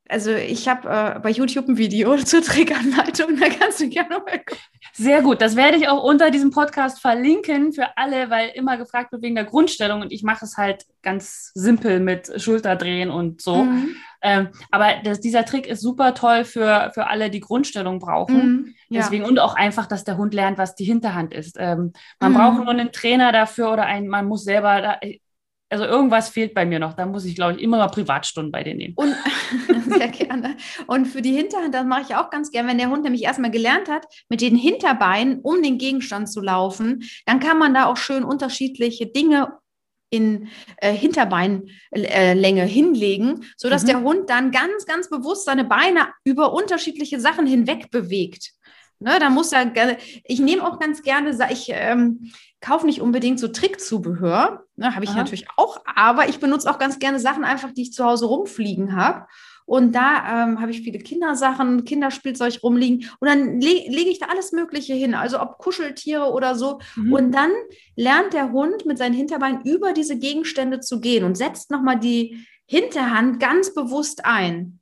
[0.09, 4.39] also ich habe äh, bei YouTube ein Video zur Trickanleitung, da kannst du gerne mal
[4.39, 4.59] gucken.
[4.97, 9.11] Sehr gut, das werde ich auch unter diesem Podcast verlinken für alle, weil immer gefragt
[9.11, 13.65] wird wegen der Grundstellung und ich mache es halt ganz simpel mit Schulterdrehen und so.
[13.65, 13.97] Mhm.
[14.23, 18.37] Ähm, aber das, dieser Trick ist super toll für, für alle, die Grundstellung brauchen.
[18.37, 19.01] Mhm, ja.
[19.03, 21.57] Deswegen und auch einfach, dass der Hund lernt, was die Hinterhand ist.
[21.59, 22.37] Ähm, man mhm.
[22.37, 24.99] braucht nur einen Trainer dafür oder ein, man muss selber da,
[25.75, 26.95] also irgendwas fehlt bei mir noch.
[26.95, 28.95] Da muss ich, glaube ich, immer mal Privatstunden bei dir nehmen.
[28.95, 29.13] Und
[29.89, 30.57] sehr gerne.
[30.87, 33.51] Und für die Hinterhand, das mache ich auch ganz gerne, wenn der Hund nämlich erstmal
[33.51, 37.97] gelernt hat, mit den Hinterbeinen um den Gegenstand zu laufen, dann kann man da auch
[37.97, 39.59] schön unterschiedliche Dinge
[40.11, 43.89] in äh, Hinterbeinlänge äh, hinlegen, sodass mhm.
[43.89, 48.53] der Hund dann ganz, ganz bewusst seine Beine über unterschiedliche Sachen hinweg bewegt.
[49.01, 52.31] Ne, da muss er gerne, ich nehme auch ganz gerne, ich ähm,
[52.64, 55.18] kaufe nicht unbedingt so Trickzubehör, ne, habe ich Aha.
[55.18, 58.96] natürlich auch, aber ich benutze auch ganz gerne Sachen einfach, die ich zu Hause rumfliegen
[58.96, 59.27] habe.
[59.66, 63.09] Und da ähm, habe ich viele Kindersachen, Kinderspielzeug rumliegen.
[63.18, 66.81] Und dann le lege ich da alles Mögliche hin, also ob Kuscheltiere oder so.
[66.96, 67.12] Mhm.
[67.12, 67.50] Und dann
[67.96, 72.46] lernt der Hund mit seinen Hinterbeinen über diese Gegenstände zu gehen und setzt nochmal die
[72.66, 74.81] Hinterhand ganz bewusst ein.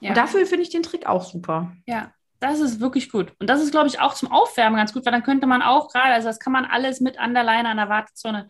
[0.00, 0.10] Ja.
[0.10, 1.72] Und dafür finde ich den Trick auch super.
[1.86, 2.10] Ja,
[2.44, 3.32] das ist wirklich gut.
[3.38, 5.88] Und das ist, glaube ich, auch zum Aufwärmen ganz gut, weil dann könnte man auch
[5.88, 8.48] gerade, also das kann man alles mit an der Leine, an der Wartezone.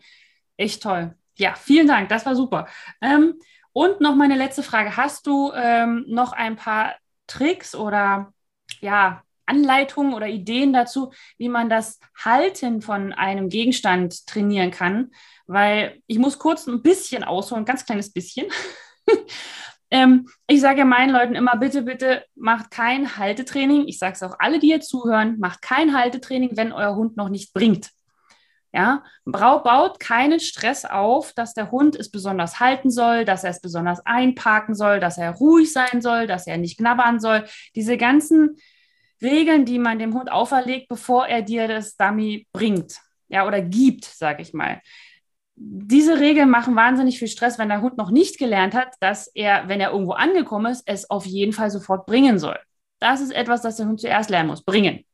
[0.57, 1.15] Echt toll.
[1.37, 2.67] Ja, vielen Dank, das war super.
[3.01, 3.39] Ähm,
[3.71, 4.97] und noch meine letzte Frage.
[4.97, 6.95] Hast du ähm, noch ein paar
[7.27, 8.33] Tricks oder
[8.81, 15.11] ja, Anleitungen oder Ideen dazu, wie man das Halten von einem Gegenstand trainieren kann?
[15.47, 18.47] Weil ich muss kurz ein bisschen ausholen, ganz kleines bisschen.
[19.91, 23.87] Ähm, ich sage meinen Leuten immer, bitte, bitte macht kein Haltetraining.
[23.87, 27.29] Ich sage es auch alle, die hier zuhören, macht kein Haltetraining, wenn euer Hund noch
[27.29, 27.91] nicht bringt.
[28.73, 33.61] Ja, baut keinen Stress auf, dass der Hund es besonders halten soll, dass er es
[33.61, 37.45] besonders einparken soll, dass er ruhig sein soll, dass er nicht knabbern soll.
[37.73, 38.57] Diese ganzen
[39.21, 44.03] Regeln, die man dem Hund auferlegt, bevor er dir das Dummy bringt, ja, oder gibt,
[44.03, 44.81] sage ich mal
[45.55, 49.67] diese Regeln machen wahnsinnig viel Stress, wenn der Hund noch nicht gelernt hat, dass er,
[49.67, 52.57] wenn er irgendwo angekommen ist, es auf jeden Fall sofort bringen soll.
[52.99, 55.05] Das ist etwas, das der Hund zuerst lernen muss, bringen.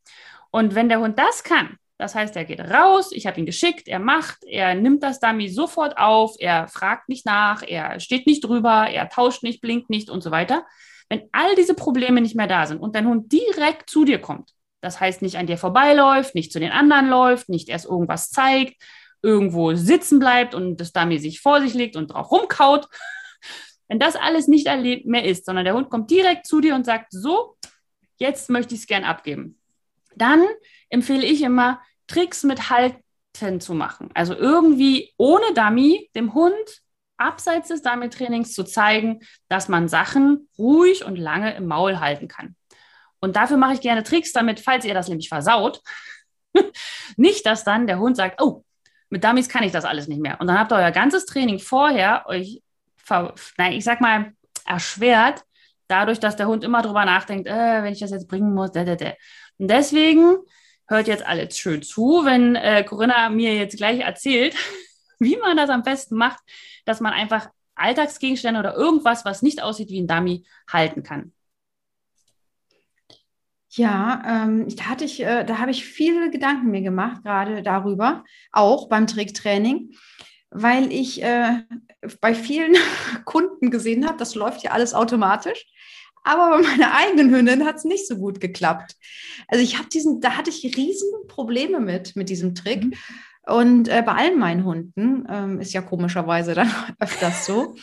[0.49, 3.87] Und wenn der Hund das kann, das heißt, er geht raus, ich habe ihn geschickt,
[3.87, 8.43] er macht, er nimmt das Dummy sofort auf, er fragt nicht nach, er steht nicht
[8.43, 10.65] drüber, er tauscht nicht, blinkt nicht und so weiter.
[11.09, 14.51] Wenn all diese Probleme nicht mehr da sind und dein Hund direkt zu dir kommt,
[14.81, 18.81] das heißt nicht an dir vorbeiläuft, nicht zu den anderen läuft, nicht erst irgendwas zeigt,
[19.21, 22.87] irgendwo sitzen bleibt und das Dummy sich vor sich legt und drauf rumkaut.
[23.87, 24.67] Wenn das alles nicht
[25.05, 27.57] mehr ist, sondern der Hund kommt direkt zu dir und sagt, so,
[28.17, 29.59] jetzt möchte ich es gern abgeben.
[30.15, 30.45] Dann
[30.89, 32.95] empfehle ich immer Tricks mit Halt
[33.59, 34.09] zu machen.
[34.13, 36.81] Also irgendwie ohne Dummy dem Hund
[37.17, 42.55] abseits des Dummy-Trainings zu zeigen, dass man Sachen ruhig und lange im Maul halten kann.
[43.19, 45.81] Und dafür mache ich gerne Tricks, damit, falls ihr das nämlich versaut,
[47.15, 48.65] nicht, dass dann der Hund sagt, oh,
[49.11, 50.39] mit Dummies kann ich das alles nicht mehr.
[50.39, 52.61] Und dann habt ihr euer ganzes Training vorher euch,
[53.57, 54.31] nein, ich sag mal,
[54.65, 55.43] erschwert,
[55.87, 58.85] dadurch, dass der Hund immer drüber nachdenkt, äh, wenn ich das jetzt bringen muss, da,
[58.85, 59.13] da, da.
[59.57, 60.37] Und deswegen
[60.87, 64.55] hört jetzt alles schön zu, wenn äh, Corinna mir jetzt gleich erzählt,
[65.19, 66.39] wie man das am besten macht,
[66.85, 71.33] dass man einfach Alltagsgegenstände oder irgendwas, was nicht aussieht wie ein Dummy, halten kann.
[73.73, 78.25] Ja, ähm, da hatte ich, äh, da habe ich viele Gedanken mir gemacht, gerade darüber,
[78.51, 79.91] auch beim Tricktraining,
[80.49, 81.63] weil ich äh,
[82.19, 82.75] bei vielen
[83.25, 85.65] Kunden gesehen habe, das läuft ja alles automatisch.
[86.23, 88.95] Aber bei meiner eigenen Hündin hat es nicht so gut geklappt.
[89.47, 92.83] Also ich habe diesen, da hatte ich riesen Probleme mit, mit diesem Trick.
[92.83, 92.93] Mhm.
[93.47, 97.75] Und äh, bei allen meinen Hunden ähm, ist ja komischerweise dann öfters so.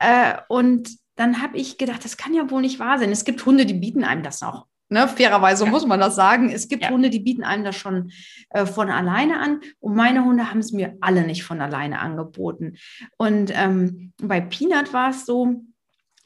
[0.00, 3.12] äh, und dann habe ich gedacht, das kann ja wohl nicht wahr sein.
[3.12, 5.70] Es gibt Hunde, die bieten einem das auch Ne, fairerweise ja.
[5.70, 6.50] muss man das sagen.
[6.50, 6.90] Es gibt ja.
[6.90, 8.10] Hunde, die bieten einem das schon
[8.50, 9.60] äh, von alleine an.
[9.78, 12.74] Und meine Hunde haben es mir alle nicht von alleine angeboten.
[13.16, 15.62] Und ähm, bei Peanut war es so,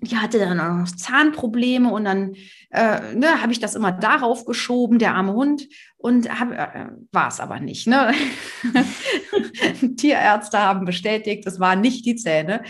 [0.04, 2.34] die hatte dann auch noch Zahnprobleme und dann
[2.70, 5.68] äh, ne, habe ich das immer darauf geschoben, der arme Hund,
[6.04, 7.86] und äh, war es aber nicht.
[7.86, 8.12] Ne?
[9.96, 12.62] Tierärzte haben bestätigt, es waren nicht die Zähne.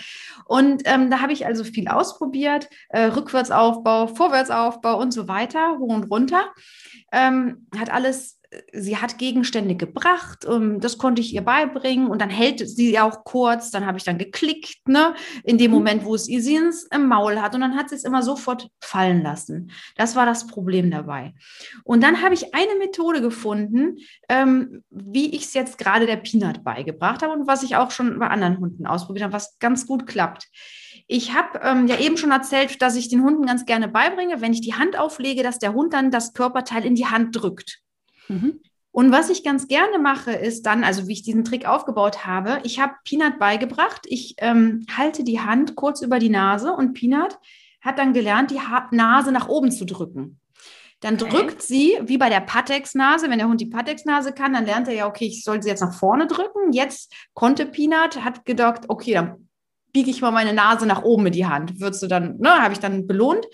[0.46, 5.92] Und ähm, da habe ich also viel ausprobiert, äh, Rückwärtsaufbau, Vorwärtsaufbau und so weiter, hoch
[5.92, 6.44] und runter.
[7.10, 8.33] Ähm, hat alles
[8.72, 13.24] sie hat Gegenstände gebracht, um, das konnte ich ihr beibringen und dann hält sie auch
[13.24, 15.14] kurz, dann habe ich dann geklickt, ne,
[15.44, 15.76] in dem mhm.
[15.76, 18.68] Moment, wo es ihr sie im Maul hat und dann hat sie es immer sofort
[18.80, 19.70] fallen lassen.
[19.96, 21.34] Das war das Problem dabei.
[21.82, 23.96] Und dann habe ich eine Methode gefunden,
[24.28, 28.18] ähm, wie ich es jetzt gerade der Peanut beigebracht habe und was ich auch schon
[28.18, 30.48] bei anderen Hunden ausprobiert habe, was ganz gut klappt.
[31.06, 34.52] Ich habe ähm, ja eben schon erzählt, dass ich den Hunden ganz gerne beibringe, wenn
[34.52, 37.83] ich die Hand auflege, dass der Hund dann das Körperteil in die Hand drückt.
[38.28, 38.60] Mhm.
[38.94, 42.60] Und was ich ganz gerne mache, ist dann, also wie ich diesen Trick aufgebaut habe,
[42.62, 44.02] ich habe Peanut beigebracht.
[44.04, 47.36] Ich ähm, halte die Hand kurz über die Nase und Peanut
[47.80, 50.38] hat dann gelernt, die ha Nase nach oben zu drücken.
[51.00, 51.28] Dann okay.
[51.28, 54.94] drückt sie, wie bei der Patex-Nase, wenn der Hund die Patex-Nase kann, dann lernt er
[54.94, 56.72] ja, okay, ich soll sie jetzt nach vorne drücken.
[56.72, 59.48] Jetzt konnte Peanut, hat gedacht, okay, dann
[59.92, 61.80] biege ich mal meine Nase nach oben mit die Hand.
[61.80, 63.44] Würdest du dann, ne, habe ich dann belohnt.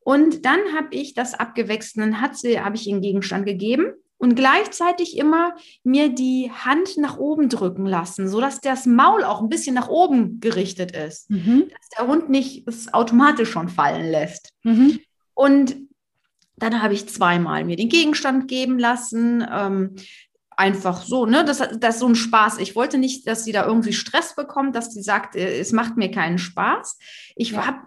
[0.00, 4.34] Und dann habe ich das abgewechselt, dann hat sie, habe ich einen Gegenstand gegeben und
[4.34, 5.54] gleichzeitig immer
[5.84, 10.40] mir die Hand nach oben drücken lassen, sodass das Maul auch ein bisschen nach oben
[10.40, 11.68] gerichtet ist, mhm.
[11.70, 14.50] dass der Hund nicht es automatisch schon fallen lässt.
[14.64, 14.98] Mhm.
[15.34, 15.76] Und
[16.56, 19.46] dann habe ich zweimal mir den Gegenstand geben lassen.
[19.50, 19.94] Ähm,
[20.58, 21.44] einfach so, ne?
[21.44, 22.58] Das, das ist so ein Spaß.
[22.58, 25.96] Ich wollte nicht, dass sie da irgendwie Stress bekommt, dass sie sagt, äh, es macht
[25.96, 26.98] mir keinen Spaß.
[27.36, 27.64] Ich ja.
[27.64, 27.78] habe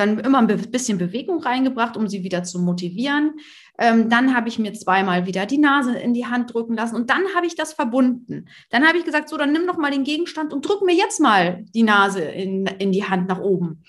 [0.00, 3.34] dann immer ein bisschen Bewegung reingebracht, um sie wieder zu motivieren.
[3.78, 7.08] Ähm, dann habe ich mir zweimal wieder die Nase in die Hand drücken lassen und
[7.08, 8.46] dann habe ich das verbunden.
[8.70, 11.20] Dann habe ich gesagt, so, dann nimm doch mal den Gegenstand und drück mir jetzt
[11.20, 13.84] mal die Nase in, in die Hand nach oben.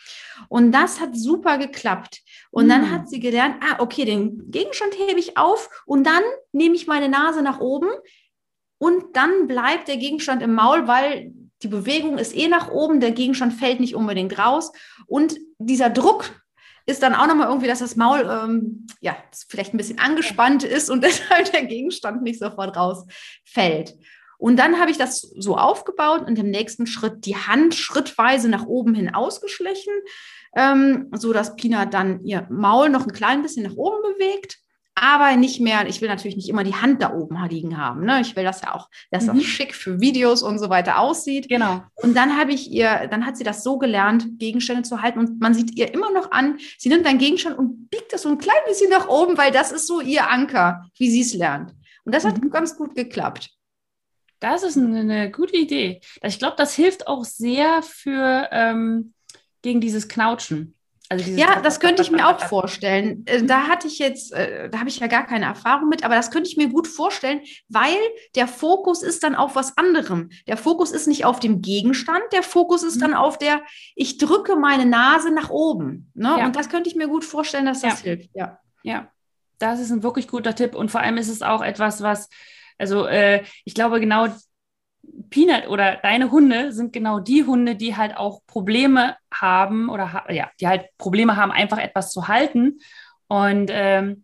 [0.48, 2.22] Und das hat super geklappt.
[2.52, 2.92] Und dann hm.
[2.92, 7.10] hat sie gelernt, ah, okay, den Gegenstand hebe ich auf und dann nehme ich meine
[7.10, 7.90] Nase nach oben
[8.78, 13.12] und dann bleibt der Gegenstand im Maul, weil die Bewegung ist eh nach oben, der
[13.12, 14.72] Gegenstand fällt nicht unbedingt raus
[15.08, 16.32] und dieser Druck
[16.86, 19.16] ist dann auch nochmal irgendwie, dass das Maul ähm, ja
[19.48, 23.96] vielleicht ein bisschen angespannt ist und deshalb der Gegenstand nicht sofort rausfällt.
[24.38, 28.66] Und dann habe ich das so aufgebaut und im nächsten Schritt die Hand schrittweise nach
[28.66, 29.94] oben hin ausgeschlichen,
[30.56, 34.58] ähm, so Pina dann ihr Maul noch ein klein bisschen nach oben bewegt
[34.96, 38.06] aber nicht mehr, ich will natürlich nicht immer die Hand da oben liegen haben.
[38.06, 38.22] Ne?
[38.22, 39.38] Ich will das ja auch, dass mhm.
[39.38, 41.50] das schick für Videos und so weiter aussieht.
[41.50, 41.82] Genau.
[41.96, 45.40] Und dann habe ich ihr, dann hat sie das so gelernt, Gegenstände zu halten und
[45.40, 48.38] man sieht ihr immer noch an, sie nimmt einen Gegenstand und biegt das so ein
[48.38, 51.74] klein bisschen nach oben, weil das ist so ihr Anker, wie sie es lernt.
[52.04, 52.50] Und das hat mhm.
[52.50, 53.50] ganz gut geklappt.
[54.40, 56.02] Das ist eine, eine gute Idee.
[56.24, 59.14] Ich glaube, das hilft auch sehr für ähm,
[59.62, 60.76] gegen dieses Knautschen.
[61.12, 63.26] Also ja, das könnte ich mir auch vorstellen.
[63.26, 66.16] Äh, da hatte ich jetzt, äh, da habe ich ja gar keine Erfahrung mit, aber
[66.16, 67.98] das könnte ich mir gut vorstellen, weil
[68.36, 70.30] der Fokus ist dann auf was anderem.
[70.48, 73.02] Der Fokus ist nicht auf dem Gegenstand, der Fokus ist mhm.
[73.02, 73.62] dann auf der,
[73.94, 76.10] ich drücke meine Nase nach oben.
[76.14, 76.34] Ne?
[76.40, 76.46] Ja.
[76.46, 78.06] Und das könnte ich mir gut vorstellen, dass das ja.
[78.06, 78.30] hilft.
[78.34, 78.60] Ja.
[78.82, 79.12] ja,
[79.60, 80.76] das ist ein wirklich guter Tipp.
[80.76, 82.30] Und vor allem ist es auch etwas, was,
[82.78, 84.28] also äh, ich glaube, genau
[85.32, 90.52] Peanut oder deine Hunde sind genau die Hunde, die halt auch Probleme haben oder ja,
[90.60, 92.80] die halt Probleme haben, einfach etwas zu halten
[93.28, 94.24] und ähm,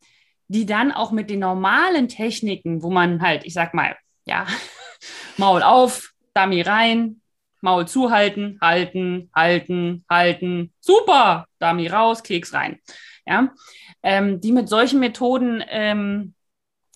[0.50, 4.46] die dann auch mit den normalen Techniken, wo man halt, ich sag mal, ja,
[5.38, 7.22] Maul auf, Dummy rein,
[7.62, 10.74] Maul zuhalten, halten, halten, halten.
[10.80, 12.80] Super, Dummy raus, Keks rein.
[13.26, 13.50] Ja,
[14.04, 16.34] ähm, die mit solchen Methoden ähm,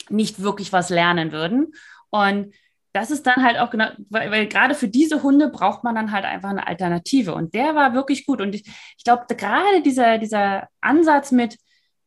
[0.10, 1.74] nicht wirklich was lernen würden.
[2.10, 2.54] Und
[2.94, 6.12] das ist dann halt auch genau, weil, weil, gerade für diese Hunde braucht man dann
[6.12, 7.34] halt einfach eine Alternative.
[7.34, 8.42] Und der war wirklich gut.
[8.42, 8.66] Und ich,
[8.98, 11.58] ich glaube, gerade dieser, dieser Ansatz mit,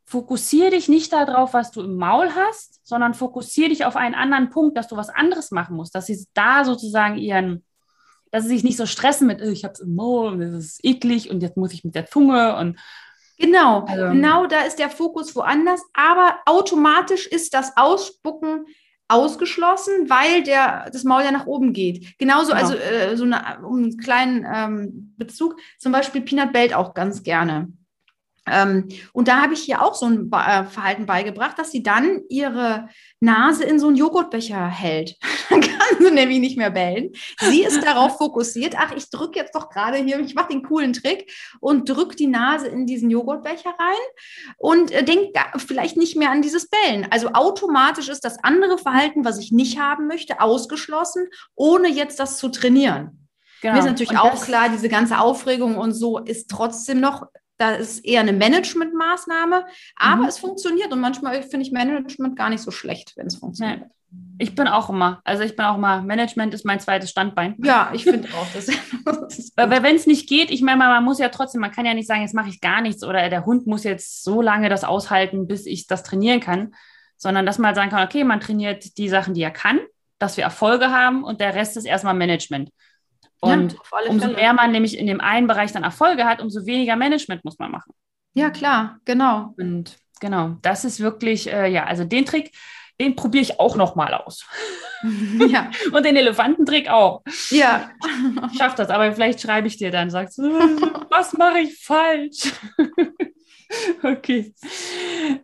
[0.04, 4.50] fokussiere dich nicht darauf, was du im Maul hast, sondern fokussiere dich auf einen anderen
[4.50, 7.64] Punkt, dass du was anderes machen musst, dass sie da sozusagen ihren,
[8.30, 10.52] dass sie sich nicht so stressen mit, oh, ich habe es im Maul und das
[10.52, 12.78] ist eklig und jetzt muss ich mit der Zunge und
[13.36, 18.66] Genau, also, genau da ist der Fokus woanders, aber automatisch ist das Ausspucken
[19.08, 22.18] ausgeschlossen, weil der, das Maul ja nach oben geht.
[22.18, 22.62] Genauso, genau.
[22.62, 27.22] also äh, so eine, um einen kleinen ähm, Bezug, zum Beispiel Peanut bellt auch ganz
[27.22, 27.68] gerne.
[28.46, 32.22] Ähm, und da habe ich hier auch so ein äh, Verhalten beigebracht, dass sie dann
[32.28, 32.88] ihre
[33.20, 35.16] Nase in so einen Joghurtbecher hält.
[35.50, 37.12] dann kann sie nämlich nicht mehr bellen.
[37.40, 40.92] Sie ist darauf fokussiert, ach, ich drücke jetzt doch gerade hier, ich mache den coolen
[40.92, 46.30] Trick und drücke die Nase in diesen Joghurtbecher rein und äh, denkt vielleicht nicht mehr
[46.30, 47.06] an dieses Bellen.
[47.10, 52.36] Also automatisch ist das andere Verhalten, was ich nicht haben möchte, ausgeschlossen, ohne jetzt das
[52.36, 53.28] zu trainieren.
[53.62, 53.74] Genau.
[53.74, 57.26] Mir ist natürlich auch klar, diese ganze Aufregung und so ist trotzdem noch
[57.56, 60.28] da ist eher eine Managementmaßnahme, aber mhm.
[60.28, 63.80] es funktioniert und manchmal finde ich Management gar nicht so schlecht, wenn es funktioniert.
[63.80, 63.86] Nee.
[64.38, 67.54] Ich bin auch immer, also ich bin auch immer, Management ist mein zweites Standbein.
[67.62, 68.68] Ja, ich finde auch, das,
[69.56, 72.08] Weil wenn es nicht geht, ich meine, man muss ja trotzdem, man kann ja nicht
[72.08, 75.46] sagen, jetzt mache ich gar nichts oder der Hund muss jetzt so lange das aushalten,
[75.46, 76.74] bis ich das trainieren kann,
[77.16, 79.80] sondern dass man sagen kann, okay, man trainiert die Sachen, die er kann,
[80.18, 82.70] dass wir Erfolge haben und der Rest ist erstmal Management.
[83.44, 86.96] Und ja, umso mehr man nämlich in dem einen Bereich dann Erfolge hat, umso weniger
[86.96, 87.92] Management muss man machen.
[88.34, 89.54] Ja, klar, genau.
[89.56, 92.52] Und genau, das ist wirklich, äh, ja, also den Trick,
[93.00, 94.46] den probiere ich auch nochmal aus.
[95.48, 95.70] Ja.
[95.92, 97.22] Und den Elefantentrick auch.
[97.50, 97.90] Ja.
[98.50, 100.44] Ich schaff das, aber vielleicht schreibe ich dir dann, sagst du,
[101.10, 102.52] was mache ich falsch?
[104.02, 104.54] Okay.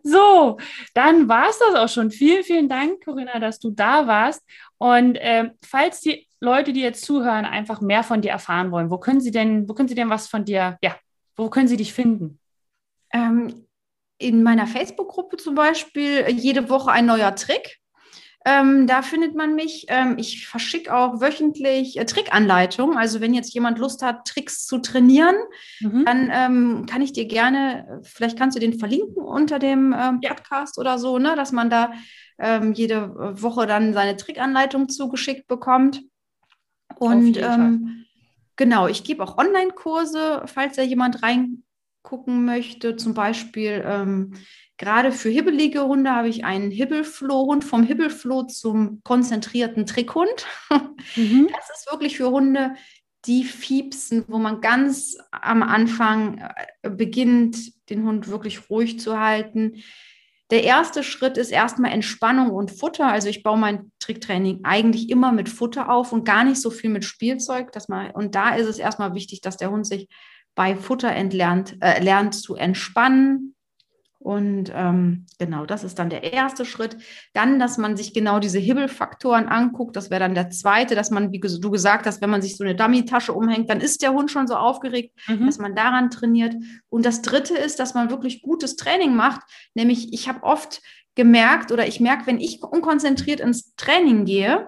[0.03, 0.57] So,
[0.93, 2.11] dann war es das auch schon.
[2.11, 4.43] Vielen, vielen Dank, Corinna, dass du da warst.
[4.81, 8.97] Und äh, falls die Leute, die jetzt zuhören, einfach mehr von dir erfahren wollen, wo
[8.97, 10.95] können sie denn, wo können sie denn was von dir, ja,
[11.35, 12.39] wo können sie dich finden?
[13.13, 13.67] Ähm,
[14.17, 17.77] in meiner Facebook-Gruppe zum Beispiel jede Woche ein neuer Trick.
[18.43, 19.85] Ähm, da findet man mich.
[19.87, 22.97] Ähm, ich verschicke auch wöchentlich äh, Trickanleitungen.
[22.97, 25.35] Also wenn jetzt jemand Lust hat, Tricks zu trainieren,
[25.79, 26.05] mhm.
[26.05, 30.79] dann ähm, kann ich dir gerne, vielleicht kannst du den verlinken unter dem ähm, Podcast
[30.79, 31.91] oder so, ne, dass man da
[32.39, 36.01] ähm, jede Woche dann seine Trickanleitung zugeschickt bekommt.
[36.97, 38.05] Und ähm,
[38.55, 42.95] genau, ich gebe auch Online-Kurse, falls da jemand reingucken möchte.
[42.95, 44.33] Zum Beispiel ähm,
[44.81, 50.45] gerade für hibbelige Hunde habe ich einen Hibbelfloh-Hund vom Hibbelfloh zum konzentrierten Trickhund.
[51.15, 51.49] Mhm.
[51.51, 52.75] Das ist wirklich für Hunde,
[53.25, 56.39] die fiepsen, wo man ganz am Anfang
[56.81, 57.57] äh, beginnt,
[57.89, 59.81] den Hund wirklich ruhig zu halten
[60.51, 63.07] der erste Schritt ist erstmal Entspannung und Futter.
[63.07, 66.89] Also ich baue mein Tricktraining eigentlich immer mit Futter auf und gar nicht so viel
[66.89, 67.71] mit Spielzeug.
[67.71, 70.09] Dass man, und da ist es erstmal wichtig, dass der Hund sich
[70.53, 73.55] bei Futter entlernt, äh, lernt zu entspannen,
[74.23, 76.95] und ähm, genau, das ist dann der erste Schritt.
[77.33, 79.95] Dann, dass man sich genau diese Hibbelfaktoren anguckt.
[79.95, 82.63] Das wäre dann der zweite, dass man, wie du gesagt hast, wenn man sich so
[82.63, 85.47] eine Dummy-Tasche umhängt, dann ist der Hund schon so aufgeregt, mhm.
[85.47, 86.53] dass man daran trainiert.
[86.89, 89.41] Und das dritte ist, dass man wirklich gutes Training macht.
[89.73, 90.83] Nämlich, ich habe oft
[91.15, 94.67] gemerkt oder ich merke, wenn ich unkonzentriert ins Training gehe,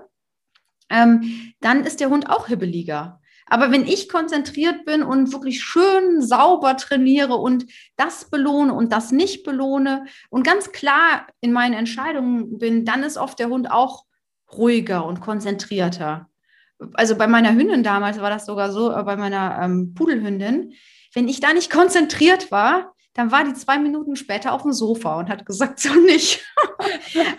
[0.89, 3.22] ähm, dann ist der Hund auch hibbeliger.
[3.54, 9.12] Aber wenn ich konzentriert bin und wirklich schön sauber trainiere und das belohne und das
[9.12, 14.06] nicht belohne und ganz klar in meinen Entscheidungen bin, dann ist oft der Hund auch
[14.52, 16.32] ruhiger und konzentrierter.
[16.96, 20.74] Also bei meiner Hündin damals war das sogar so, äh, bei meiner ähm, Pudelhündin,
[21.13, 25.19] wenn ich da nicht konzentriert war, dann war die zwei Minuten später auf dem Sofa
[25.19, 26.43] und hat gesagt, so nicht.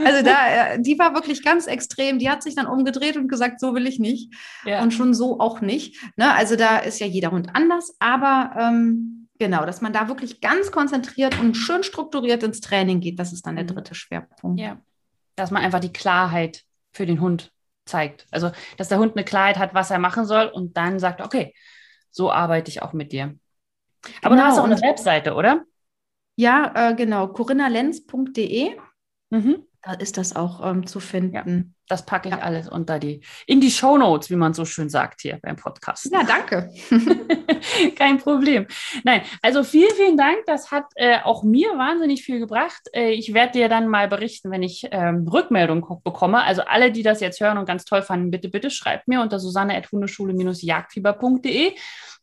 [0.04, 2.18] also da, äh, die war wirklich ganz extrem.
[2.18, 4.32] Die hat sich dann umgedreht und gesagt, so will ich nicht.
[4.64, 4.82] Ja.
[4.82, 6.00] Und schon so auch nicht.
[6.16, 6.32] Ne?
[6.32, 10.70] Also da ist ja jeder Hund anders, aber ähm, genau, dass man da wirklich ganz
[10.70, 13.68] konzentriert und schön strukturiert ins Training geht, das ist dann der mhm.
[13.68, 14.60] dritte Schwerpunkt.
[14.60, 14.80] Ja.
[15.37, 17.50] Dass man einfach die Klarheit für den Hund
[17.84, 18.26] zeigt.
[18.30, 21.54] Also, dass der Hund eine Klarheit hat, was er machen soll und dann sagt, okay,
[22.10, 23.35] so arbeite ich auch mit dir.
[24.23, 24.42] Aber genau.
[24.42, 25.65] du hast auch eine Webseite, oder?
[26.37, 28.77] Ja, äh, genau, corinnalenz.de.
[29.31, 29.67] Mhm.
[29.83, 31.35] Da ist das auch ähm, zu finden.
[31.35, 31.44] Ja,
[31.88, 32.40] das packe ich ja.
[32.40, 36.11] alles unter die, in die Show Notes, wie man so schön sagt hier beim Podcast.
[36.11, 36.73] Ja, danke.
[37.96, 38.67] Kein Problem.
[39.05, 40.38] Nein, also vielen, vielen Dank.
[40.46, 42.81] Das hat äh, auch mir wahnsinnig viel gebracht.
[42.94, 46.42] Äh, ich werde dir dann mal berichten, wenn ich ähm, Rückmeldung bekomme.
[46.42, 49.38] Also alle, die das jetzt hören und ganz toll fanden, bitte, bitte schreibt mir unter
[49.38, 51.75] susanne.hundeschule-jagdfieber.de.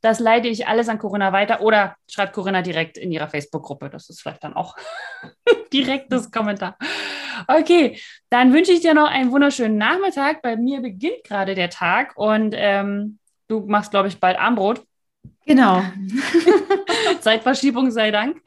[0.01, 3.89] Das leite ich alles an Corinna weiter oder schreibt Corinna direkt in ihrer Facebook-Gruppe.
[3.89, 4.75] Das ist vielleicht dann auch
[5.73, 6.77] direktes Kommentar.
[7.47, 7.99] Okay,
[8.29, 10.41] dann wünsche ich dir noch einen wunderschönen Nachmittag.
[10.41, 14.83] Bei mir beginnt gerade der Tag und ähm, du machst, glaube ich, bald Armbrot.
[15.45, 15.83] Genau.
[17.19, 18.41] Zeitverschiebung sei Dank.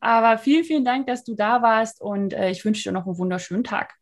[0.00, 3.18] Aber vielen, vielen Dank, dass du da warst und äh, ich wünsche dir noch einen
[3.18, 3.94] wunderschönen Tag.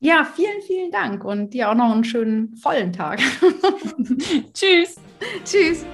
[0.00, 3.20] Ja, vielen, vielen Dank und dir auch noch einen schönen vollen Tag.
[4.54, 4.96] Tschüss.
[5.44, 5.84] Tschüss.